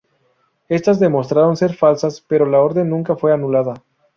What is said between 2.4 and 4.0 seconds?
la orden nunca fue anulada.